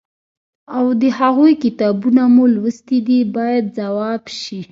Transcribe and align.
او 0.77 0.85
د 1.01 1.03
هغوی 1.19 1.53
کتابونه 1.63 2.23
مو 2.33 2.43
لوستي 2.55 2.99
دي 3.07 3.19
باید 3.35 3.65
ځواب 3.77 4.23
شي. 4.39 4.59